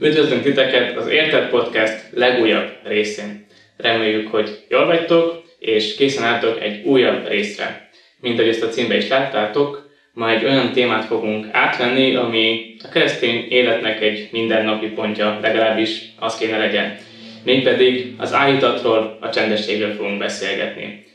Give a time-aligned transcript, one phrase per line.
[0.00, 3.46] Üdvözlünk titeket az Érted Podcast legújabb részén.
[3.76, 7.88] Reméljük, hogy jól vagytok, és készen álltok egy újabb részre.
[8.20, 12.88] Mint ahogy ezt a címbe is láttátok, ma egy olyan témát fogunk átvenni, ami a
[12.88, 16.96] keresztény életnek egy mindennapi pontja, legalábbis az kéne legyen.
[17.44, 21.06] Mégpedig az állítatról, a csendességről fogunk beszélgetni.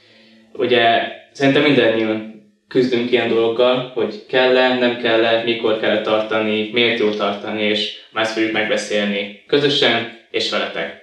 [0.53, 2.32] Ugye szerintem mindannyian
[2.73, 8.23] küzdünk ilyen dologgal, hogy kell-e, nem kell-e, mikor kell tartani, miért jó tartani, és már
[8.23, 11.01] ezt fogjuk megbeszélni közösen és veletek.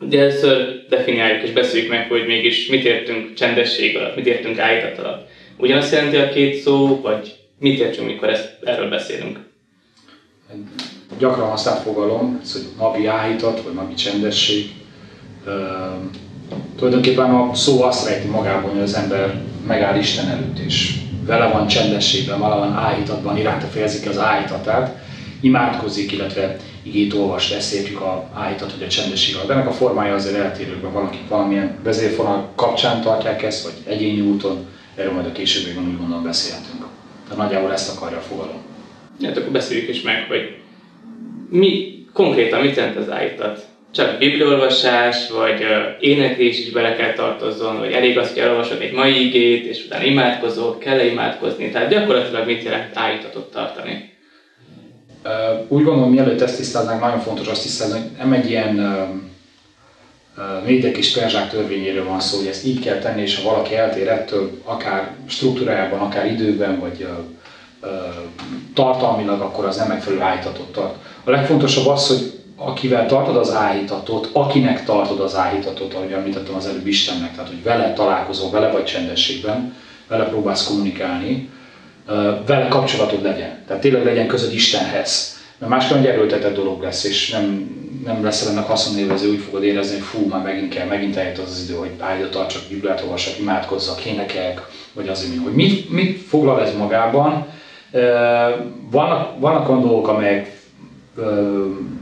[0.00, 4.98] De először definiáljuk és beszéljük meg, hogy mégis mit értünk csendesség alatt, mit értünk állítat
[4.98, 5.28] alatt.
[5.56, 9.38] Ugyanazt jelenti a két szó, vagy mit értsünk, mikor ezt, erről beszélünk?
[11.18, 14.64] Gyakran használt fogalom, ez, hogy napi áhítat, vagy napi csendesség.
[15.46, 15.52] Uh,
[16.76, 20.94] tulajdonképpen a szó azt rejti magában, hogy az ember megáll Isten előtt, és
[21.26, 25.02] vele van csendességben, vele van áhítatban, iránta fejezik ki az áhítatát,
[25.40, 29.50] imádkozik, illetve igét olvas, ezt a áhítat, hogy a csendesség alatt.
[29.50, 34.66] Ennek a formája azért eltérő, mert valakik valamilyen vezérfonal kapcsán tartják ezt, vagy egyéni úton,
[34.94, 36.86] erről majd a későbbiekben úgy gondolom beszélhetünk.
[37.28, 38.62] Tehát nagyjából ezt akarja a fogalom.
[39.22, 40.56] Hát akkor beszéljük is meg, hogy
[41.50, 43.66] mi konkrétan mit jelent az áhítat?
[43.94, 45.64] Csak bibliolvasás, vagy
[46.00, 50.04] éneklés is bele kell tartozzon, vagy elég az, hogy elolvasok egy mai igét, és utána
[50.04, 54.12] imádkozok, kell-e imádkozni, tehát gyakorlatilag mit jelent állítatot tartani?
[55.68, 58.74] Úgy gondolom, mielőtt ezt tisztáznánk, nagyon fontos azt tisztázni, hogy nem egy ilyen
[60.64, 64.08] médek és perzsák törvényéről van szó, hogy ezt így kell tenni, és ha valaki eltér
[64.08, 67.06] ettől, akár struktúrájában, akár időben, vagy
[68.74, 70.94] tartalmilag, akkor az nem megfelelő állítatot tart.
[71.24, 76.66] A legfontosabb az, hogy akivel tartod az áhítatot, akinek tartod az áhítatot, ahogy említettem az
[76.66, 79.74] előbb Istennek, tehát hogy vele találkozol, vele vagy csendességben,
[80.08, 81.50] vele próbálsz kommunikálni,
[82.46, 83.62] vele kapcsolatod legyen.
[83.66, 85.42] Tehát tényleg legyen közöd Istenhez.
[85.58, 87.70] Mert máskor egy erőltetett dolog lesz, és nem,
[88.04, 91.50] nem lesz ennek haszonélvező, úgy fogod érezni, hogy fú, már megint kell, megint eljött az,
[91.50, 96.62] az idő, hogy áldja tartsak, Bibliát olvassak, imádkozzak, énekeljek, vagy azért, hogy mit, mit foglal
[96.62, 97.46] ez magában.
[98.90, 100.63] Vannak, vannak olyan dolgok, amelyek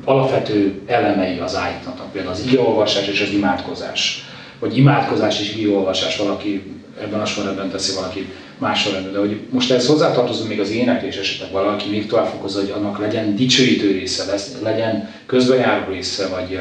[0.05, 4.25] alapvető elemei az ájtnak, például az igeolvasás és az imádkozás.
[4.59, 6.63] Vagy imádkozás és igeolvasás, valaki
[7.01, 9.13] ebben a sorrendben teszi, valaki más sorrendben.
[9.13, 12.99] De hogy most ehhez hozzátartozunk még az éneklés esetleg valaki még tovább fokozza, hogy annak
[12.99, 16.61] legyen dicsőítő része, legyen közbejáró része, vagy,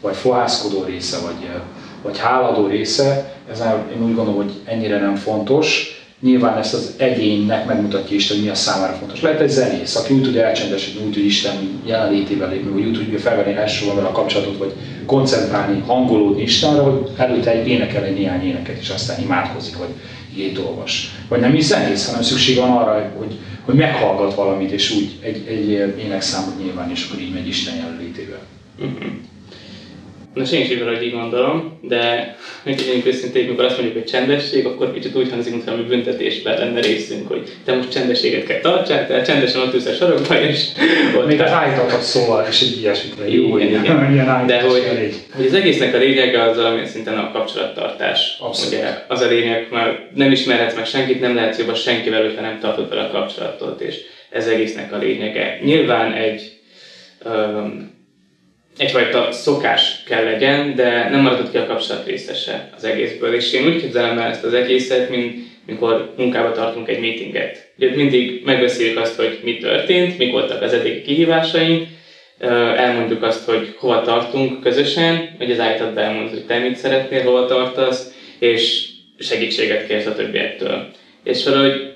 [0.00, 1.48] vagy fohászkodó része, vagy,
[2.02, 3.34] vagy háladó része.
[3.50, 3.62] Ez
[3.96, 5.93] én úgy gondolom, hogy ennyire nem fontos
[6.24, 9.20] nyilván ezt az egyénnek megmutatja Isten, hogy mi a számára fontos.
[9.20, 13.18] Lehet egy zenész, aki úgy tud elcsendesedni, úgy tud Isten jelenlétével lépni, vagy úgy tudja
[13.18, 14.72] felvenni elsősorban a kapcsolatot, vagy
[15.06, 19.88] koncentrálni, hangolódni Istenre, hogy előtte egy énekel egy néhány éneket, és aztán imádkozik, vagy
[20.32, 21.10] igét olvas.
[21.28, 25.46] Vagy nem is zenész, hanem szükség van arra, hogy, hogy meghallgat valamit, és úgy egy,
[25.48, 25.68] egy
[25.98, 28.40] énekszámot nyilván, és akkor így megy Isten jelenlétével.
[28.78, 29.12] Uh-huh.
[30.34, 34.66] Nos, én is így így gondolom, de hogy legyünk őszintén, mikor azt mondjuk, hogy csendesség,
[34.66, 39.08] akkor kicsit úgy hangzik, mintha mi büntetésben lenne részünk, hogy te most csendességet kell tartsák,
[39.08, 40.66] tehát csendesen ott ülsz a sarokba, és
[41.16, 43.14] ott Még az állítatot szóval is egy ilyesmit.
[43.26, 44.12] Jó, igen, igen.
[44.12, 44.82] Ilyen de hogy,
[45.36, 48.36] hogy, az egésznek a lényege az valamilyen szinten a kapcsolattartás.
[48.40, 48.74] Abszolút.
[48.74, 52.40] Ugye az a lényeg, mert nem ismerhetsz meg senkit, nem lehetsz jobb a senkivel, hogyha
[52.40, 53.96] nem tartod vele a kapcsolatot, és
[54.30, 55.58] ez egésznek a lényege.
[55.62, 56.52] Nyilván egy
[57.24, 57.93] um,
[58.76, 63.34] egyfajta szokás kell legyen, de nem maradott ki a kapcsolat részese az egészből.
[63.34, 67.72] És én úgy képzelem el ezt az egészet, mint mikor munkába tartunk egy meetinget.
[67.78, 71.82] Ugye mindig megbeszéljük azt, hogy mi történt, mik voltak az eddigi kihívásaink,
[72.76, 77.44] elmondjuk azt, hogy hova tartunk közösen, hogy az állítatban elmondod, hogy te mit szeretnél, hova
[77.44, 78.82] tartasz, és
[79.18, 80.90] segítséget kérsz a többiektől.
[81.22, 81.92] És valahogy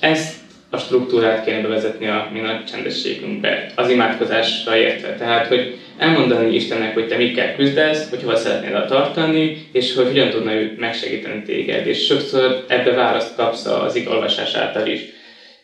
[0.00, 0.34] ezt
[0.72, 5.14] a struktúrát kéne bevezetni a mi nagy csendességünkbe, az imádkozásra értve.
[5.14, 10.30] Tehát, hogy elmondani Istennek, hogy te mikkel küzdesz, hogy hova szeretnél tartani, és hogy hogyan
[10.30, 11.86] tudna ő megsegíteni téged.
[11.86, 15.00] És sokszor ebbe választ kapsz az igolvasás által is.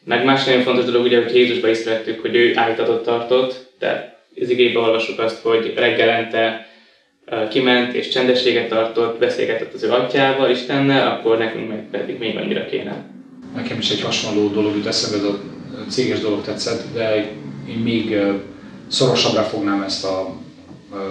[0.04, 4.16] Meg más nagyon fontos dolog, ugye, hogy Jézusba is szerettük, hogy ő állítatot tartott, tehát
[4.40, 6.66] az igébe olvasok azt, hogy reggelente
[7.50, 12.64] kiment és csendességet tartott, beszélgetett az ő atyával, Istennel, akkor nekünk meg pedig még annyira
[12.64, 13.17] kéne.
[13.54, 15.36] Nekem is egy hasonló dolog jut eszembe, ez a
[15.88, 17.14] céges dolog tetszett, de
[17.68, 18.16] én még
[18.88, 20.26] szorosabbra fognám ezt a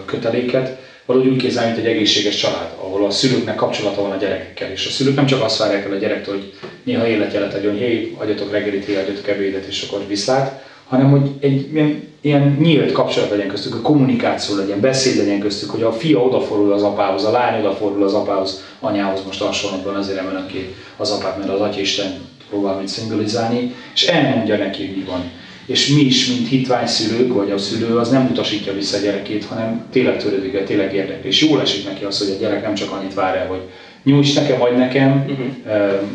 [0.05, 0.71] köteléket,
[1.05, 4.85] valahogy úgy képzelni, mint egy egészséges család, ahol a szülőknek kapcsolata van a gyerekekkel, és
[4.85, 6.47] a szülők nem csak azt várják el a gyerektől, hogy
[6.83, 10.51] néha életjelet adjon, hé, adjatok reggelit, hé, adjatok ebédet, és akkor viszlát,
[10.87, 15.69] hanem hogy egy ilyen, ilyen nyílt kapcsolat legyen köztük, a kommunikáció legyen, beszéd legyen köztük,
[15.69, 20.19] hogy a fia odafordul az apához, a lány odafordul az apához, anyához most hasonlatban azért
[20.19, 24.95] emelem ki az apát, mert az Atya Isten próbál mit szimbolizálni, és elmondja neki, hogy
[24.95, 25.31] mi van.
[25.65, 29.45] és mi is, mint hitvány szülők, vagy a szülő, az nem utasítja vissza a gyerekét,
[29.45, 31.27] hanem tényleg törődik, tényleg érdekli.
[31.27, 33.61] És jól esik neki az, hogy a gyerek nem csak annyit vár el, hogy
[34.03, 35.47] nyújts nekem, vagy nekem, uh-huh.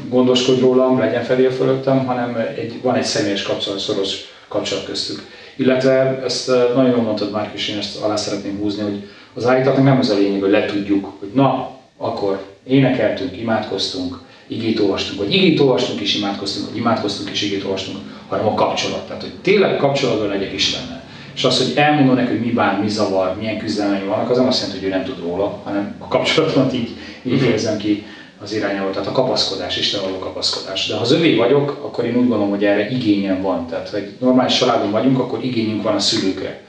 [0.08, 5.22] gondoskodj rólam, legyen felé fölöttem, hanem egy, van egy személyes kapcsolat, szoros kapcsolat köztük.
[5.56, 9.84] Illetve ezt nagyon jól mondtad már, és én ezt alá szeretném húzni, hogy az állítatnak
[9.84, 15.60] nem az a lényeg, hogy letudjuk, hogy na, akkor énekeltünk, imádkoztunk, igét olvastunk, vagy igét
[15.60, 19.06] olvastunk és imádkoztunk, vagy imádkoztunk és igét olvastunk, hanem a kapcsolat.
[19.06, 21.02] Tehát, hogy tényleg kapcsolatban legyek Istennel.
[21.34, 24.46] És az, hogy elmondom neki, hogy mi bán, mi zavar, milyen küzdelmei vannak, az nem
[24.46, 26.90] azt jelenti, hogy ő nem tud róla, hanem a kapcsolatomat így,
[27.22, 27.44] így mhm.
[27.44, 28.04] érzem ki
[28.42, 30.86] az irányába, tehát a kapaszkodás, Isten való kapaszkodás.
[30.86, 33.66] De ha az övé vagyok, akkor én úgy gondolom, hogy erre igényem van.
[33.66, 36.60] Tehát, ha egy normális családon vagyunk, akkor igényünk van a szülőkre.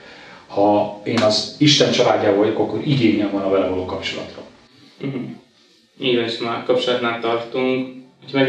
[0.47, 4.41] Ha én az Isten családjával vagyok, akkor igényem van a vele való kapcsolatra.
[5.01, 5.21] Uh-huh.
[6.01, 7.87] Így van, és már kapcsolatnál tartunk.
[8.31, 8.39] Ha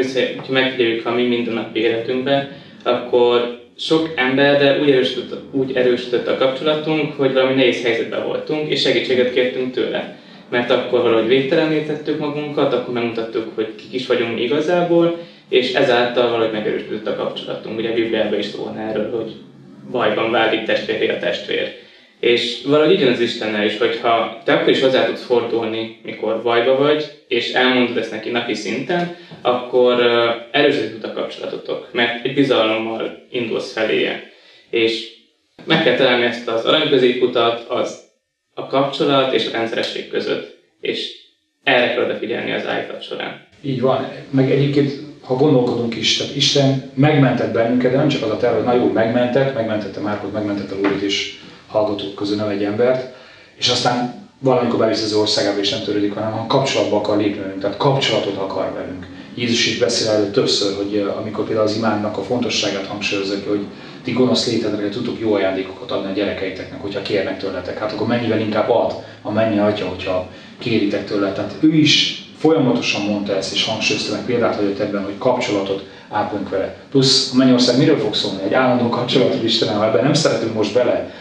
[0.49, 2.49] megfigyeljük a mi mindennapi életünkben,
[2.83, 8.71] akkor sok ember, de úgy erősödött, úgy erősödött a kapcsolatunk, hogy valami nehéz helyzetben voltunk,
[8.71, 10.19] és segítséget kértünk tőle.
[10.55, 15.19] Mert akkor valahogy végtelenítettük magunkat, akkor megmutattuk, hogy kik is vagyunk igazából,
[15.49, 17.79] és ezáltal valahogy megerősödött a kapcsolatunk.
[17.79, 19.33] Ugye a Bibliában is szól erről, hogy
[19.91, 21.73] bajban válik testvéré a testvér.
[22.21, 26.77] És valahogy így az Istennel is, hogyha te akkor is hozzá tudsz fordulni, mikor bajba
[26.77, 30.01] vagy, és elmondod ezt neki napi szinten, akkor
[30.51, 34.23] erősödik a kapcsolatotok, mert egy bizalommal indulsz feléje.
[34.71, 35.09] És
[35.65, 38.04] meg kell találni ezt az aranyközéputat, az
[38.75, 41.13] kapcsolat és a rendszeresség között, és
[41.63, 43.47] erre kell odafigyelni az állítat során.
[43.61, 48.31] Így van, meg egyébként ha gondolkodunk is, tehát Isten megmentett bennünket, de nem csak az
[48.31, 53.15] a terve, hogy na megmentett, megmentette Márkot, megmentette Lórit és hallgatók közül nem egy embert,
[53.57, 57.61] és aztán valamikor bevisz az országába és nem törődik, hanem a kapcsolatba akar lépni velünk,
[57.61, 59.07] tehát kapcsolatot akar velünk.
[59.35, 63.65] Jézus is beszél erről többször, hogy eh, amikor például az imánnak a fontosságát hangsúlyozza, hogy
[64.05, 67.79] ti gonosz létedre tudok jó ajándékokat adni a gyerekeiteknek, hogyha kérnek tőletek.
[67.79, 70.29] Hát akkor mennyivel inkább ad a mennyi atya, hogyha
[70.59, 71.33] kéritek tőle.
[71.33, 76.49] Tehát ő is folyamatosan mondta ezt, és hangsúlyozta meg példát hagyott ebben, hogy kapcsolatot ápolunk
[76.49, 76.77] vele.
[76.91, 78.43] Plusz a Mennyország miről fog szólni?
[78.43, 81.15] Egy állandó kapcsolatot Istenem, ha ebben nem szeretünk most bele,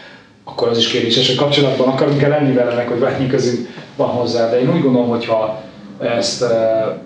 [0.44, 4.50] akkor az is kérdéses, hogy kapcsolatban akarunk-e lenni vele, meg hogy bármi közünk van hozzá.
[4.50, 5.62] De én úgy gondolom, hogy ha
[6.00, 6.44] ezt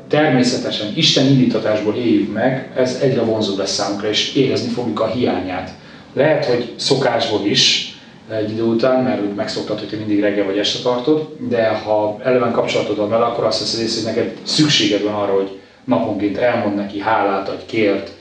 [0.08, 5.70] természetesen Isten indítatásból éljük meg, ez egyre vonzóbb lesz számunkra, és érezni fogjuk a hiányát.
[6.12, 7.92] Lehet, hogy szokásból is
[8.30, 12.18] egy idő után, mert úgy megszoktad, hogy te mindig reggel vagy este tartod, de ha
[12.24, 16.36] eleven kapcsolatod van vele, akkor azt veszed észre, hogy neked szükséged van arra, hogy naponként
[16.36, 18.12] elmond neki hálát, vagy kért,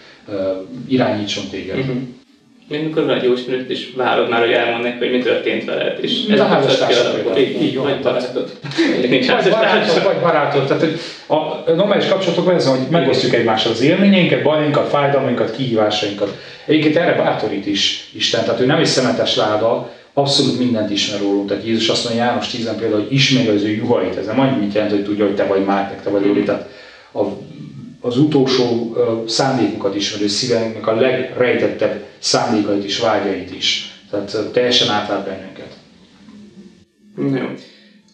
[0.87, 1.77] irányítson téged.
[1.77, 1.97] Uh-huh.
[2.69, 5.65] Mint mikor van egy jó ismerőt, és várod már, hogy elmond neki, hogy mi történt
[5.65, 5.97] veled.
[6.01, 8.51] És ez a házastársak így, így vagy barátod.
[9.01, 10.67] Vagy barátod, vagy barátod.
[10.67, 10.99] Tehát, hogy
[11.65, 16.37] a normális kapcsolatok az, hogy megosztjuk egymással az élményeinket, bajainkat, fájdalmainkat, kihívásainkat.
[16.65, 21.47] Egyébként erre bátorít is Isten, tehát ő nem egy szemetes láda, abszolút mindent ismer rólunk.
[21.47, 24.17] Tehát Jézus azt mondja János 10 például, hogy ismeri az ő juhait.
[24.17, 26.43] Ez nem annyit jelent, hogy tudja, hogy te vagy Márk, te vagy Lóri.
[26.43, 26.69] Tehát
[27.13, 27.21] a
[28.01, 28.95] az utolsó
[29.27, 33.91] szándékokat ismerő szívünknek a legrejtettebb szándékait is, vágyait is.
[34.11, 35.77] Tehát teljesen átlát bennünket.
[37.17, 37.53] Jó.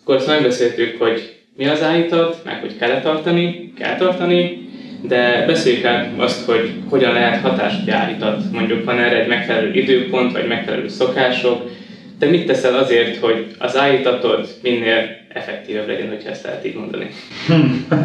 [0.02, 4.70] Akkor azt megbeszéltük, hogy mi az állítat, meg hogy kell tartani, kell tartani,
[5.08, 8.52] de beszéljük át azt, hogy hogyan lehet hatás állítat.
[8.52, 11.72] Mondjuk van erre egy megfelelő időpont, vagy megfelelő szokások.
[12.20, 17.10] Te mit teszel azért, hogy az állítatod minél effektívebb legyen, hogyha ezt lehet így mondani?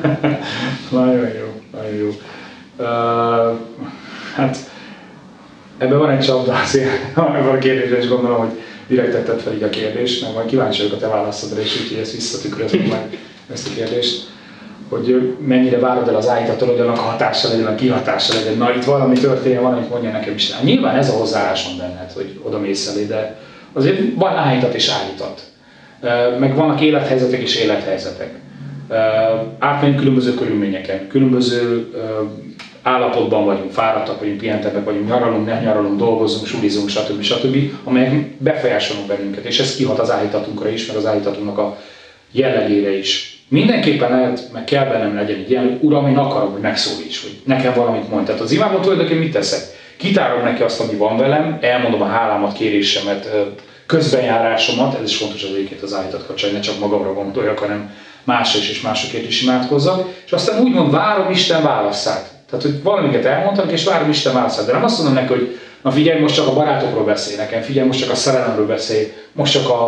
[0.90, 2.08] nagyon jó, nagyon jó.
[2.76, 3.58] Uh,
[4.34, 4.56] hát
[5.78, 9.62] ebben van egy csapda azért, ebben a kérdésben is gondolom, hogy direkt tetted fel így
[9.62, 13.18] a kérdést, mert majd kíváncsi vagyok a te válaszodra, és úgyhogy ezt visszatükrözöm meg
[13.52, 14.28] ezt a kérdést
[14.88, 18.56] hogy mennyire várod el az állítatól, hogy annak hatása legyen, a kihatása legyen.
[18.56, 20.60] Na itt valami történjen, valamit mondja nekem is.
[20.62, 23.38] Nyilván ez a hozzáállásom benned, hogy oda mész elé, de
[23.72, 25.42] azért van állítat és állítat
[26.38, 28.30] meg vannak élethelyzetek és élethelyzetek.
[29.58, 31.86] Átmegyünk különböző körülményeken, különböző
[32.82, 37.22] állapotban vagyunk, fáradtak vagyunk, pihentebbek vagyunk, nyaralunk, nem nyaralunk, dolgozunk, sulizunk, stb.
[37.22, 41.78] stb., amelyek befolyásolnak bennünket, és ez kihat az állítatunkra is, meg az állítatunknak a
[42.32, 43.42] jellegére is.
[43.48, 47.40] Mindenképpen lehet, meg kell bennem legyen egy ilyen, hogy Uram, én akarom, hogy megszólíts, hogy
[47.44, 48.26] nekem valamit mondj.
[48.26, 49.60] Tehát az imádban tulajdonképpen mit teszek?
[49.96, 53.28] Kitárom neki azt, ami van velem, elmondom a hálámat, kérésemet,
[53.86, 57.94] közbenjárásomat, ez is fontos az egyébként az állított kapcsolat, ne csak magamra gondoljak, hanem
[58.28, 62.30] másra is és másokért is imádkozzak, és aztán úgymond várom Isten válaszát.
[62.50, 64.66] Tehát, hogy valamiket elmondtam, és várom Isten válaszát.
[64.66, 67.86] De nem azt mondom neki, hogy na figyelj, most csak a barátokról beszél nekem, figyelj,
[67.86, 69.84] most csak a szerelemről beszél, most csak a,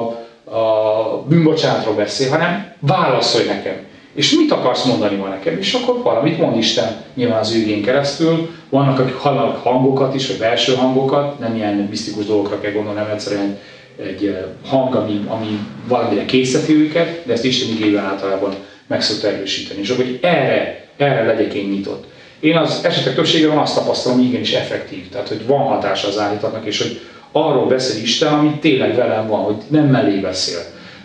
[0.56, 3.75] a bűnbocsánatról beszél, hanem válaszolj nekem.
[4.14, 5.59] és mit akarsz mondani ma nekem?
[5.59, 8.50] És akkor valamit mond Isten nyilván az őgén keresztül.
[8.68, 13.11] Vannak, akik hallanak hangokat is, vagy belső hangokat, nem ilyen misztikus dolgokra kell gondolni, nem
[13.11, 13.59] egyszerűen
[14.04, 18.54] egy eh, hang, ami, ami valamire készíti őket, de ezt Isten igében általában
[18.87, 19.80] meg szokta erősíteni.
[19.80, 22.04] És akkor, hogy erre, erre legyek én nyitott.
[22.40, 26.66] Én az esetek többségében azt tapasztalom, hogy igenis effektív, tehát hogy van hatása az állítatnak,
[26.66, 27.00] és hogy
[27.33, 30.59] arról beszél Isten, ami tényleg velem van, hogy nem mellé beszél.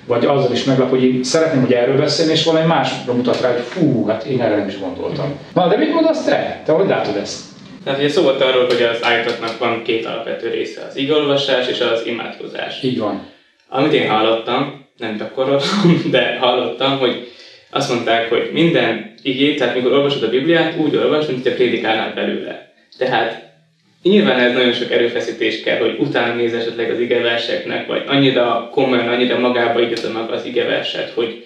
[0.07, 3.51] Vagy azzal is meglep, hogy én szeretném, hogy erről beszélni, és valami másra mutat rá,
[3.51, 5.33] hogy fú, hát én erre nem is gondoltam.
[5.53, 6.61] Na, de mit mondasz te?
[6.65, 7.39] Te hogy látod ezt?
[7.85, 11.79] Tehát ugye szó volt arról, hogy az állítatnak van két alapvető része, az igolvasás és
[11.79, 12.83] az imádkozás.
[12.83, 13.27] Így van.
[13.69, 17.31] Amit én hallottam, nem gyakoroltam, de hallottam, hogy
[17.69, 22.13] azt mondták, hogy minden igét, tehát mikor olvasod a Bibliát, úgy olvasd, mint hogyha prédikálnál
[22.13, 22.73] belőle.
[22.97, 23.43] Tehát
[24.09, 29.07] Nyilván ez nagyon sok erőfeszítés kell, hogy utána néz esetleg az igeverseknek, vagy annyira komolyan,
[29.07, 31.45] annyira magába igazolnak az igeverset, hogy,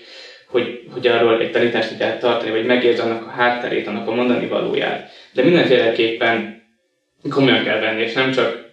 [1.01, 5.10] hogy, arról egy tanítást kell tartani, vagy megértsd annak a hátterét, annak a mondani valóját.
[5.34, 6.58] De mindenféleképpen
[7.29, 8.68] komolyan kell venni, és nem csak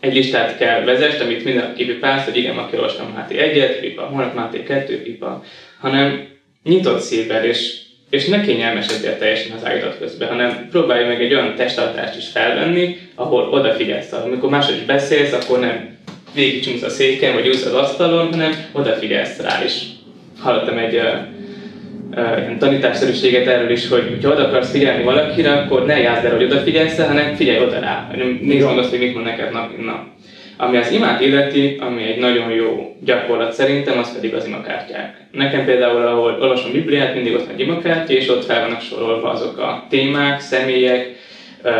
[0.00, 4.34] egy listát kell vezest, amit minden kipipálsz, hogy igen, aki olvastam Máté egyet, pipa, holnap
[4.34, 5.42] Máté kettő, pipa,
[5.78, 6.24] hanem
[6.62, 11.54] nyitott szívvel, és és ne kényelmesedjél teljesen az állítat közben, hanem próbálj meg egy olyan
[11.54, 14.12] testtartást is felvenni, ahol odafigyelsz.
[14.12, 15.98] Amikor máshogy is beszélsz, akkor nem
[16.34, 19.82] végigcsúsz a széken, vagy ülsz az asztalon, hanem odafigyelsz rá is.
[20.38, 21.00] Hallottam egy
[22.10, 26.44] uh, tanításszerűséget erről is, hogy ha oda akarsz figyelni valakire, akkor ne játszd el, hogy
[26.44, 28.06] odafigyelsz, hanem figyelj oda rá.
[28.40, 30.04] Nézd meg azt, hogy mit mond neked nap, nap.
[30.58, 35.26] Ami az imát illeti, ami egy nagyon jó gyakorlat szerintem, az pedig az imakártyák.
[35.30, 39.30] Nekem például, ahol olvasom Bibliát, mindig ott van egy imakártya, és ott fel vannak sorolva
[39.30, 41.14] azok a témák, személyek,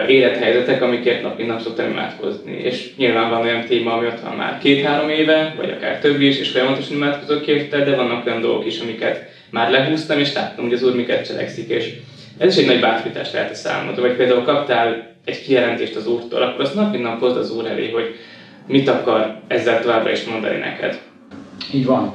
[0.06, 2.60] élethelyzetek, amikért nap mint nap szoktam imádkozni.
[2.62, 6.38] És nyilván van olyan téma, ami ott van már két-három éve, vagy akár több is,
[6.38, 10.74] és folyamatosan imádkozok érte, de vannak olyan dolgok is, amiket már lehúztam, és láttam, hogy
[10.74, 11.92] az Úr miket cselekszik, és
[12.38, 14.02] ez is egy nagy bátorítást lehet a számodra.
[14.02, 17.90] Vagy például kaptál egy kijelentést az Úrtól, akkor azt nap nap hozd az Úr elé,
[17.90, 18.14] hogy
[18.66, 21.00] mit akar ezzel továbbra is mondani neked.
[21.72, 22.14] Így van.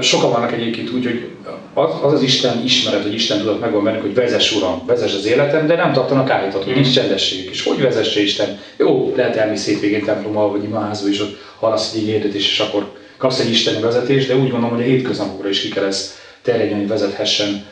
[0.00, 1.28] Sokan vannak egyébként úgy, hogy
[1.74, 5.66] az az, Isten ismeret, hogy Isten tudott megvan bennük, hogy vezess Uram, vezess az életem,
[5.66, 7.48] de nem tartanak állítat, hogy nincs csendesség.
[7.50, 8.58] És hogy vezesse Isten?
[8.76, 13.40] Jó, lehet elmész hétvégén templommal, vagy imaházba, és ott hallasz egy hirdetés, és akkor kapsz
[13.40, 16.88] egy isteni vezetést, de úgy gondolom, hogy a hétköznapokra is ki kell ezt terjedni, hogy
[16.88, 17.66] vezethessen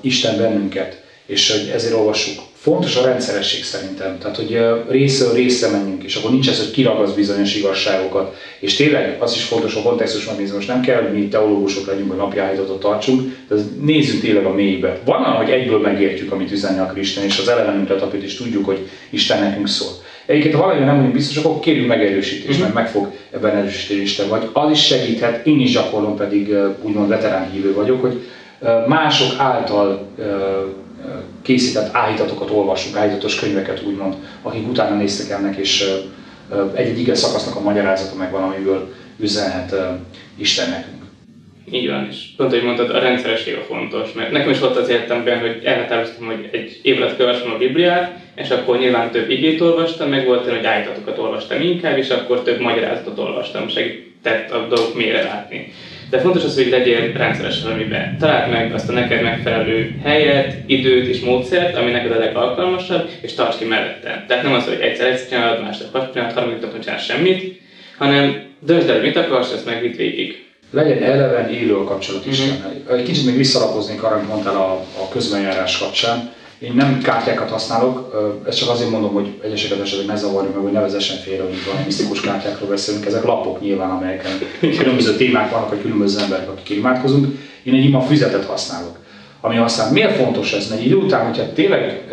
[0.00, 1.02] Isten bennünket.
[1.26, 6.30] És hogy ezért olvassuk Fontos a rendszeresség szerintem, tehát hogy részről részre menjünk, és akkor
[6.30, 8.36] nincs ez, hogy kiragaz bizonyos igazságokat.
[8.58, 12.08] És tényleg az is fontos, a kontextus megnézni, most nem kell, hogy mi teológusok legyünk,
[12.08, 15.00] vagy napi állítatot tartsunk, de nézzünk tényleg a mélybe.
[15.04, 18.88] Van, hogy egyből megértjük, amit üzenni a Isten, és az elevenünkre tapít, és tudjuk, hogy
[19.10, 19.90] Isten nekünk szól.
[20.30, 22.62] Egyébként, ha valami nem vagyunk biztosak, akkor kérjük megerősítést, mm-hmm.
[22.62, 24.28] mert meg fog ebben erősíteni Isten.
[24.28, 28.20] Vagy az is segíthet, én is gyakorlom, pedig úgymond veterán hívő vagyok, hogy
[28.86, 30.08] mások által
[31.42, 35.84] készített állítatokat olvassuk, állítatos könyveket úgymond, akik utána néztek ennek, és
[36.74, 39.74] egy-egy ige szakasznak a magyarázata meg van, amiből üzenhet
[40.36, 41.02] Isten nekünk.
[41.70, 44.88] Így van, és pont, hogy mondtad, a rendszeresség a fontos, mert nekem is volt az
[44.88, 50.08] életemben, hogy elhatároztam, hogy egy év alatt a Bibliát, és akkor nyilván több igét olvastam,
[50.08, 55.22] meg volt hogy állítatokat olvastam inkább, és akkor több magyarázatot olvastam, segített a dolgok mélyre
[55.22, 55.72] látni.
[56.10, 58.16] De fontos az, hogy legyél rendszeres valamiben.
[58.18, 63.34] Találd meg azt a neked megfelelő helyet, időt és módszert, ami neked a legalkalmasabb, és
[63.34, 64.24] tarts ki mellette.
[64.28, 67.60] Tehát nem az, hogy egyszer egyszer csinálod, másnap hat csinálod, harmadik napon csinálsz semmit,
[67.98, 70.44] hanem döntsd el, mit akarsz, ezt meg vitt végig.
[70.70, 72.40] Legyen eleven élő a kapcsolat is.
[72.40, 72.96] Mm-hmm.
[72.98, 78.14] Egy kicsit még visszalapoznék arra, amit mondtál a, a közbenjárás kapcsán én nem kártyákat használok,
[78.48, 81.64] ezt csak azért mondom, hogy egyeseket esetleg ne zavarjuk meg, hogy ne vezessen félre, hogy
[81.66, 83.06] valami misztikus kártyákról beszélünk.
[83.06, 87.26] Ezek lapok nyilván, amelyeken különböző témák vannak, vagy különböző emberek, akik imádkozunk.
[87.62, 88.98] Én egy ima füzetet használok.
[89.40, 90.70] Ami aztán miért fontos ez?
[90.78, 92.04] Egy idő után, hogyha tényleg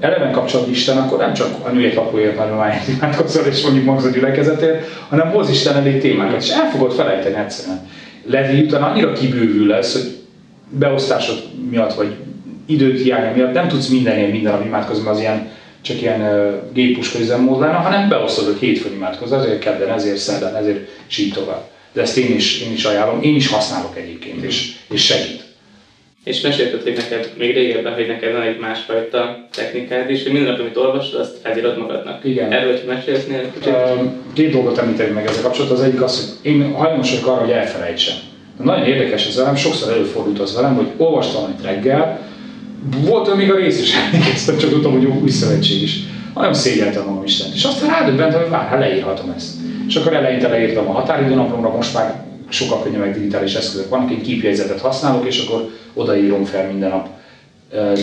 [0.00, 4.10] eleven kapcsolat Isten, akkor nem csak a nyújt lapóért nagyományt imádkozol, és mondjuk magad a
[4.10, 7.88] gyülekezetért, hanem hoz Isten elé témákat, és el fogod felejteni egyszerűen.
[8.26, 10.16] Lehet, hogy utána annyira kibővül lesz, hogy
[10.68, 12.14] beosztásod miatt, vagy
[12.70, 15.50] időt hiánya miatt nem tudsz mindenért minden nap imádkozni, az ilyen
[15.82, 20.56] csak ilyen uh, géppuska üzemmód lenne, hanem beosztod, hogy hétfőn imádkozni, azért kedden, ezért szerdán,
[20.56, 21.68] ezért és így tovább.
[21.92, 25.48] De ezt én is, én is ajánlom, én is használok egyébként, és, és segít.
[26.24, 30.60] És meséltették neked még régebben, hogy neked van egy másfajta technikád is, hogy minden nap,
[30.60, 32.24] amit olvasod, azt felírod magadnak.
[32.24, 32.52] Igen.
[32.52, 35.78] Erről, hogy mesélsz néha Két dolgot említenek meg ezzel kapcsolatban.
[35.78, 38.14] Az egyik az, hogy én hajlamos vagyok arra, hogy elfelejtsem.
[38.56, 42.29] Nagyon érdekes ez velem, sokszor előfordult az velem, hogy olvastam egy reggel,
[43.00, 46.00] volt még a rész is emlékeztem, csak tudtam, hogy új szövetség is.
[46.34, 47.54] Nagyon szégyeltem magam Istent.
[47.54, 49.52] És aztán rádöbbentem, hogy vár, hát leírhatom ezt.
[49.88, 54.80] És akkor eleinte leírtam a határidőnapomra, most már sokkal könnyebb digitális eszközök vannak, egy képjegyzetet
[54.80, 57.08] használok, és akkor odaírom fel minden nap.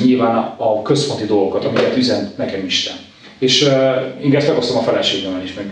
[0.04, 2.96] Nyilván a központi dolgokat, amiket üzent nekem Isten.
[3.40, 3.70] És
[4.24, 5.72] én ezt megosztom a feleségemmel is, meg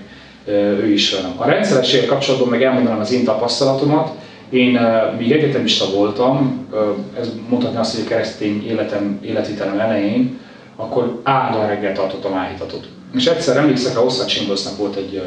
[0.82, 1.34] ő is velem.
[1.38, 4.12] A rendszerességgel kapcsolatban meg elmondanám az én tapasztalatomat.
[4.50, 4.80] Én
[5.18, 6.68] míg egyetemista voltam,
[7.20, 10.40] ez mondhatni azt, hogy a keresztény életem, életvitelem elején,
[10.76, 12.88] akkor állandóan reggel tartottam áhítatot.
[13.16, 15.22] És egyszer emlékszek, a Oszlák Chambersnek volt egy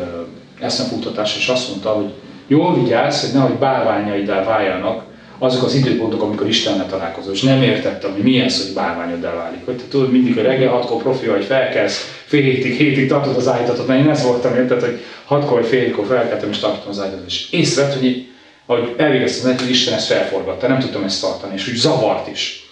[0.61, 2.13] eszmefuttatás, és azt mondta, hogy
[2.47, 5.03] jól vigyázz, hogy nehogy bálványaiddá váljanak
[5.39, 7.33] azok az időpontok, amikor Istennel találkozol.
[7.33, 9.65] És nem értettem, hogy milyen szó, hogy bálványoddá válik.
[9.65, 13.49] Hogy te tudod, mindig a reggel hatkor profi vagy felkelsz, fél hétig, hétig tartod az
[13.49, 17.27] állítatot, mert én ezt voltam, érted, hogy hatkor fél hétkor felkeltem és tartottam az állítatot.
[17.27, 18.28] És észrevett, hogy
[18.71, 22.69] ahogy elvégeztem, hogy Isten ezt felforgatta, nem tudtam ezt tartani, és úgy zavart is.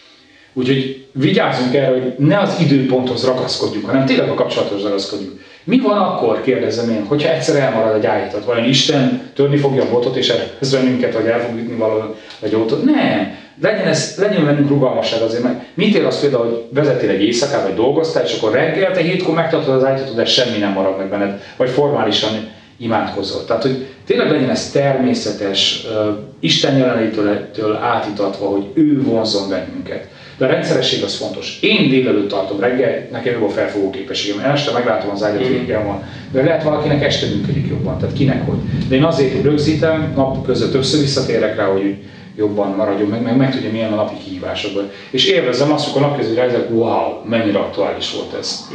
[0.53, 5.41] Úgyhogy vigyázzunk erre, hogy ne az időponthoz ragaszkodjunk, hanem tényleg a kapcsolathoz ragaszkodjunk.
[5.65, 8.45] Mi van akkor, kérdezem én, hogyha egyszer elmarad egy állítat?
[8.45, 12.55] Vajon Isten törni fogja a botot és elhez bennünket, vagy el fog ütni valahol egy
[12.55, 12.85] autót?
[12.85, 13.35] Nem.
[13.63, 17.63] Legyen, ez, legyen bennünk rugalmasság azért, mert mit ér az például, hogy vezetél egy éjszakát,
[17.63, 21.09] vagy dolgoztál, és akkor reggel te hétkor megtartod az állítatot, de semmi nem marad meg
[21.09, 23.45] benned, vagy formálisan imádkozol.
[23.45, 25.87] Tehát, hogy tényleg legyen ez természetes,
[26.41, 30.09] Isten jelenlétől átítatva, hogy ő vonzon bennünket.
[30.39, 31.59] De a rendszeresség az fontos.
[31.61, 34.39] Én délelőtt tartom reggel, nekem jobb a felfogó képességem.
[34.39, 36.03] Én este meglátom az ágyat, igen van.
[36.33, 38.59] De lehet valakinek este működik jobban, tehát kinek hogy.
[38.89, 41.97] De én azért rögzítem, nap között többször visszatérek rá, hogy
[42.37, 44.91] jobban maradjon meg, meg meg tudja milyen a napi kihívásokban.
[45.11, 48.69] És élvezem azt, hogy a napközi ezek, wow, mennyire aktuális volt ez.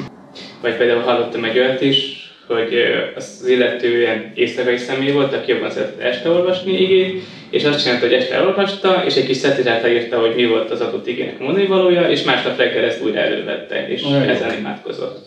[0.62, 2.21] Vagy például hallottam egy olyat is,
[2.53, 2.75] hogy
[3.15, 8.05] az illető ilyen éjszakai személy volt, aki jobban szeretett este olvasni igét, és azt csinálta,
[8.05, 11.65] hogy este elolvasta, és egy kis szetirát írta, hogy mi volt az adott igének mondani
[11.65, 15.17] valója, és másnap reggel ezt újra elővette, és Olyan ezen imádkozott.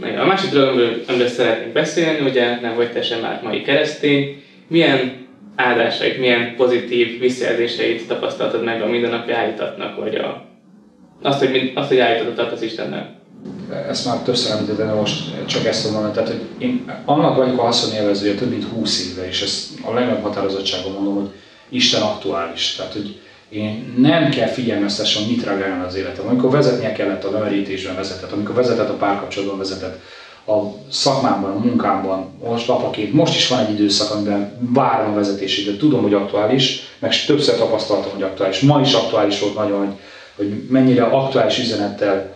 [0.00, 4.36] A másik dolog, amiről, amiről szeretnénk beszélni, ugye nem vagy te sem már mai keresztény,
[4.68, 5.24] milyen
[5.56, 10.42] áldásait, milyen pozitív visszajelzéseit tapasztaltad meg a mindennapi állítatnak, vagy a,
[11.22, 13.15] azt, hogy, azt, hogy állítatot az Istennel?
[13.88, 16.12] Ezt már többször említettem, de most csak ezt mondani.
[16.12, 20.22] Tehát, hogy én annak vagyok a haszonélvezője több mint 20 éve, és ezt a legnagyobb
[20.22, 21.30] határozottságon mondom, hogy
[21.68, 22.74] Isten aktuális.
[22.74, 26.26] Tehát, hogy én nem kell figyelmeztessem, mit reagáljon az életem.
[26.26, 30.00] Amikor vezetnie kellett a bemerítésben vezetett, amikor vezetett a párkapcsolatban vezetett,
[30.46, 35.66] a szakmámban, a munkámban, most apaként, most is van egy időszak, amiben várom a vezetését,
[35.66, 38.60] de tudom, hogy aktuális, meg többször tapasztaltam, hogy aktuális.
[38.60, 39.94] Ma is aktuális volt nagyon, hogy,
[40.36, 42.34] hogy mennyire aktuális üzenettel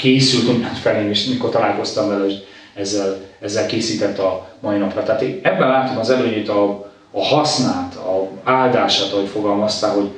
[0.00, 5.02] készült onnan felém, és mikor találkoztam vele, hogy ezzel, ezzel készített a mai napra.
[5.02, 10.08] Tehát én ebben látom az előnyét, a, a hasznát, a áldását, ahogy fogalmaztál, hogy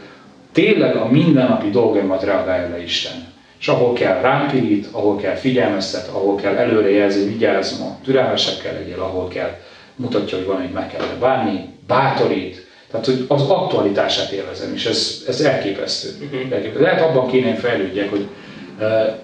[0.52, 3.30] tényleg a mindennapi dolgaimat reagálja le Isten.
[3.58, 8.62] És ahol kell rám pirít, ahol kell figyelmeztet, ahol kell előrejelzni, hogy vigyázz ma, türelmesebb
[8.62, 9.58] kell legyél, ahol kell
[9.96, 15.22] mutatja, hogy van, hogy meg kell bánni, bátorít, tehát, hogy az aktualitását élvezem, és ez,
[15.28, 16.08] ez elképesztő.
[16.24, 16.80] Uh-huh.
[16.80, 18.26] Lehet abban kéne én fejlődjek, hogy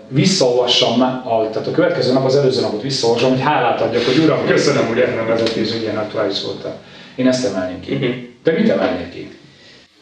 [0.09, 4.47] visszaolvassam, a, tehát a következő nap az előző napot visszaolvasom, hogy hálát adjak, hogy Uram,
[4.47, 6.83] köszönöm, hogy ebben a vezetés ilyen aktuális voltál.
[7.16, 7.92] Én ezt emelném ki.
[7.92, 8.14] Uh-huh.
[8.42, 9.29] Te mit emelnél ki?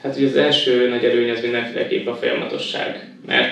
[0.02, 3.16] Hát ugye az első nagy előny az mindenféleképp a folyamatosság.
[3.26, 3.48] Mert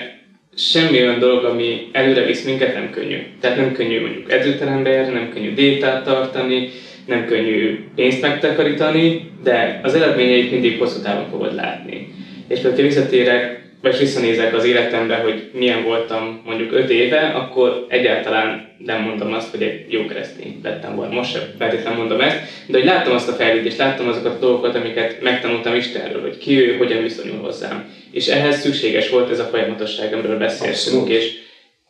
[0.55, 3.17] semmi olyan dolog, ami előre visz minket, nem könnyű.
[3.39, 6.69] Tehát nem könnyű mondjuk edzőterembe járni, nem könnyű diétát tartani,
[7.05, 12.13] nem könnyű pénzt megtakarítani, de az eredményeit mindig hosszú távon fogod látni.
[12.47, 17.85] És például, ha visszatérek vagy visszanézek az életembe, hogy milyen voltam mondjuk 5 éve, akkor
[17.89, 21.13] egyáltalán nem mondom azt, hogy egy jó keresztény lettem volna.
[21.13, 24.75] Most sem feltétlenül mondom ezt, de hogy láttam azt a fejlődést, láttam azokat a dolgokat,
[24.75, 27.91] amiket megtanultam Istenről, hogy ki ő, hogyan viszonyul hozzám.
[28.11, 31.31] És ehhez szükséges volt ez a folyamatosság, amiről beszéltünk, és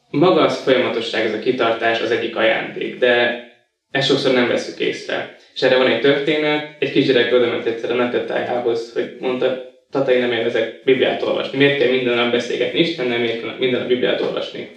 [0.09, 3.43] maga az folyamatosság, ez a kitartás az egyik ajándék, de
[3.91, 5.35] ezt sokszor nem veszük észre.
[5.53, 10.19] És erre van egy történet, egy kisgyerek odament egyszer a netetájához, hogy mondta, tata, én
[10.19, 11.57] nem élvezek Bibliát olvasni.
[11.57, 14.71] Miért kell minden nap beszélgetni Istennel, miért minden nap Bibliát olvasni?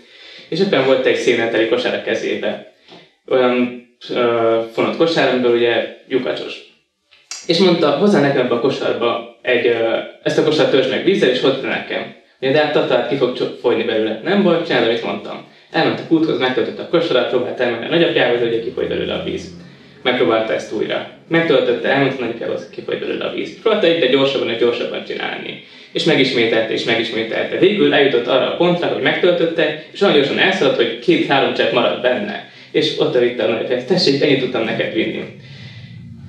[0.49, 2.73] És ebben volt egy széneteli kosár a kezébe.
[3.29, 6.55] Olyan uh, fonott kosár, amiből ugye lyukacsos.
[7.47, 11.29] És mondta, hozzá nekem ebbe a kosárba egy, uh, ezt a kosart törzs meg vízzel,
[11.29, 12.15] és hozzá nekem.
[12.41, 14.21] Ugye, de hát tatát ki fog folyni belőle.
[14.23, 15.47] Nem baj, csinálod, amit mondtam.
[15.71, 19.51] Elment a kúthoz, megtöltötte a kosarat, próbált elmenni a nagyapjához, hogy kifoly belőle a víz
[20.03, 21.11] megpróbálta ezt újra.
[21.29, 23.61] Megtöltötte, elmondta nagyapjához, kifolyt belőle a víz.
[23.61, 25.65] Próbálta egyre gyorsabban és gyorsabban csinálni.
[25.93, 27.59] És megismételte, és megismételte.
[27.59, 32.03] Végül eljutott arra a pontra, hogy megtöltötte, és olyan gyorsan elszaladt, hogy két-három csepp maradt
[32.03, 32.49] benne.
[32.71, 35.25] És ott vitte a nagyapjához, tessék, ennyit tudtam neked vinni.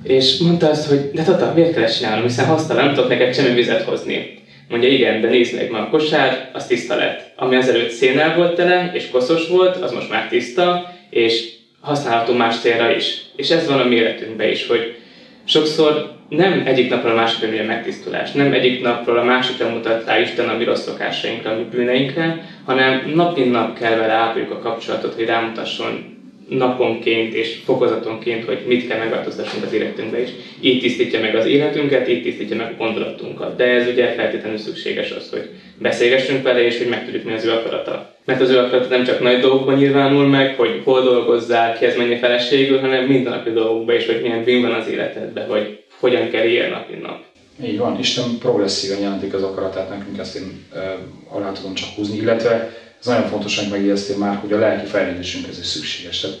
[0.04, 3.34] És mondta azt, hogy de tata, miért kell ezt csinálnom, hiszen használom, nem tudok neked
[3.34, 4.38] semmi vizet hozni.
[4.68, 7.32] Mondja, igen, de nézd meg, ma a kosár, az tiszta lett.
[7.36, 12.58] Ami azelőtt szénel volt tele, és koszos volt, az most már tiszta, és használható más
[12.58, 13.20] célra is.
[13.36, 14.96] És ez van a méretünkben is, hogy
[15.44, 20.20] sokszor nem egyik napról a másikra jön megtisztulás, nem egyik napról a másikra mutat rá
[20.20, 24.50] Isten a mi rossz szokásainkra, a mi bűneinkre, hanem nap mint nap kell vele ápoljuk
[24.50, 30.28] a kapcsolatot, hogy rámutasson naponként és fokozatonként, hogy mit kell megváltoztassunk az életünkbe is.
[30.60, 33.56] Így tisztítja meg az életünket, így tisztítja meg a gondolatunkat.
[33.56, 37.50] De ez ugye feltétlenül szükséges az, hogy beszélgessünk vele, és hogy megtudjuk, mi az ő
[37.50, 38.16] akarata.
[38.30, 42.16] Mert az ő akarata nem csak nagy dolgokban nyilvánul meg, hogy hol dolgozzál, kihez mennyi
[42.16, 46.70] feleségül, hanem mindennapi dolgokban is, hogy milyen bűn van az életedben, hogy hogyan kell ilyen
[46.70, 47.24] nap, nap.
[47.64, 50.96] Így van, Isten progresszíven jelentik az akaratát nekünk, ezt én e,
[51.28, 55.48] alá tudom csak húzni, illetve ez nagyon fontos, hogy megjegyeztél már, hogy a lelki fejlődésünk
[55.48, 56.20] ez is szükséges.
[56.20, 56.36] Tehát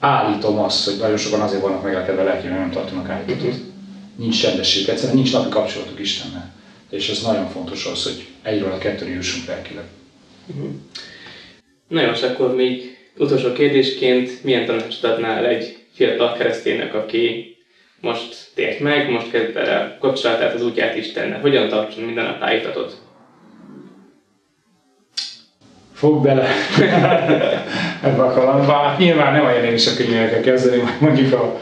[0.00, 3.46] állítom azt, hogy nagyon sokan azért vannak meglekedve lelki, mert nem tartanak állítatot.
[3.46, 3.62] Uh-huh.
[4.16, 6.54] Nincs csendesség, egyszerűen nincs napi kapcsolatuk Istennel.
[6.90, 9.84] És ez nagyon fontos az, hogy egyről a kettőre jussunk lelkileg.
[10.46, 10.70] Uh-huh.
[11.88, 17.56] Na jó, és akkor még utolsó kérdésként milyen tanácsot adnál egy fiatal kereszténynek, aki
[18.00, 21.40] most tért meg, most kezd el kapcsolatát az útját Istennel.
[21.40, 23.04] Hogyan tartson minden nap állítatot?
[25.96, 26.48] fog bele
[28.02, 28.72] ebbe a kalandba.
[28.72, 31.60] Hát nyilván nem olyan is a könyvekkel kezdeni, mondjuk a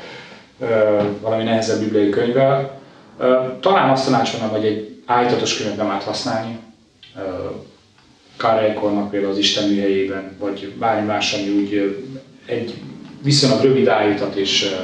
[0.61, 2.81] ö, valami nehezebb bibliai könyvvel.
[3.19, 6.59] Ö, talán azt tanácsolnám, hogy egy állítatos könyvet nem árt használni.
[8.37, 12.03] Káreikornak például az Isten műhelyében, vagy bármi más, ami úgy
[12.47, 12.75] egy
[13.23, 14.75] viszonylag rövid állítat és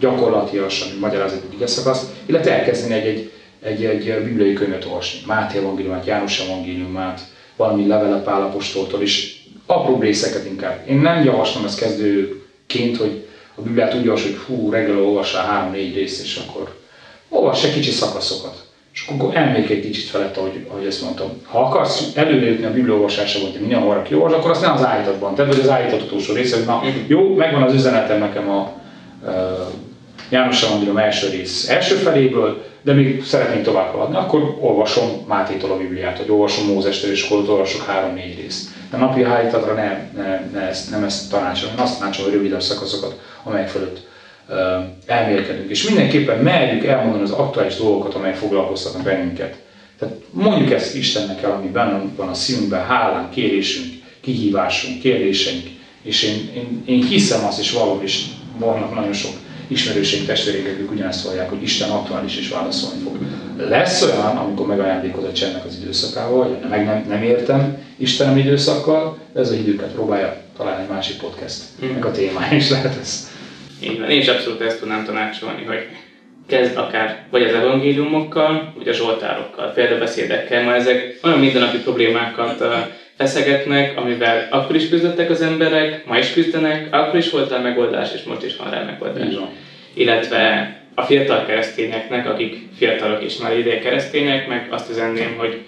[0.00, 3.06] gyakorlatias, ami magyaráz egy ige szakasz, illetve elkezdeni egy,
[3.60, 5.20] egy, egy, egy bibliai könyvet olvasni.
[5.26, 7.20] Máté evangéliumát, János evangéliumát,
[7.56, 9.36] valami levelet Pálapostoltól, és
[9.66, 10.88] apró részeket inkább.
[10.88, 15.94] Én nem javaslom ezt kezdőként, hogy a Bibliát úgy olvas, hogy hú, reggel olvassál három-négy
[15.94, 16.74] részt, és akkor
[17.28, 18.72] olvass egy kicsi szakaszokat.
[18.94, 21.28] És akkor elmék egy kicsit felett, ahogy, ahogy ezt mondtam.
[21.44, 25.34] Ha akarsz előlépni a Biblia olvasásában, hogy minden hamarabb kiolvas, akkor azt nem az állítatban
[25.34, 28.72] tedd, vagy az állítat utolsó része, hogy na, jó, megvan az üzenetem nekem a
[29.24, 29.32] uh,
[30.28, 35.76] János Evangélium első rész első feléből, de még szeretnék tovább haladni, akkor olvasom Mátétól a
[35.76, 38.68] Bibliát, vagy olvasom Mózestől, és akkor olvasok három-négy részt.
[38.90, 42.62] De napi hájtatra nem, nem, nem, ezt, nem ezt tanácsolom, én azt tanácsolom, hogy rövidebb
[42.62, 44.06] szakaszokat, amelyek fölött
[45.06, 45.70] elmélkedünk.
[45.70, 49.62] És mindenképpen merjük elmondani az aktuális dolgokat, amelyek foglalkoztatnak bennünket.
[49.98, 53.86] Tehát mondjuk ezt Istennek el, ami benne van a szívünkben, hálán, kérésünk,
[54.20, 55.66] kihívásunk, kérdéseink.
[56.02, 58.24] És én, én, én hiszem azt, és valóban is
[58.58, 59.32] vannak nagyon sok
[59.68, 63.18] ismerőség testvéreik, akik ugyanezt vallják, hogy Isten aktuális és válaszolni fog.
[63.68, 69.18] Lesz olyan, amikor megajándékoz a csendnek az időszakával, hogy meg nem, nem értem Istenem időszakkal,
[69.32, 71.62] de ez a időket próbálja találni egy másik podcast.
[71.92, 73.28] Meg a témája is lehet ez.
[73.82, 74.10] Így van.
[74.10, 75.86] Én is abszolút ezt tudnám tanácsolni, hogy
[76.46, 82.64] kezd akár vagy az evangéliumokkal, vagy a zsoltárokkal, példabeszédekkel, mert ezek olyan mindennapi problémákat
[83.16, 88.12] feszegetnek, amivel akkor is küzdöttek az emberek, ma is küzdenek, akkor is volt rá megoldás,
[88.12, 89.26] és most is van rá megoldás.
[89.26, 89.48] Igen.
[89.94, 95.58] Illetve a fiatal keresztényeknek, akik fiatalok és már ideje keresztények, meg azt üzenném, hogy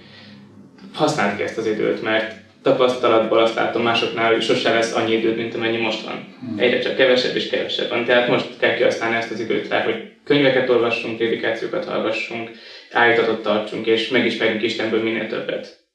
[0.94, 2.34] használd ki ezt az időt, mert
[2.66, 6.34] tapasztalatból azt látom másoknál, hogy sose lesz annyi időd, mint amennyi most van.
[6.40, 6.58] Hmm.
[6.58, 8.04] Egyre csak kevesebb és kevesebb van.
[8.04, 12.50] Tehát most kell kihasználni ezt az időt rá, hogy könyveket olvassunk, prédikációkat hallgassunk,
[12.92, 15.85] állítatot tartsunk, és megismerjünk Istenből minél többet.